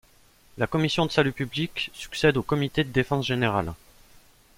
[0.57, 3.71] La Commission de salut public succède au Comité de défense générale.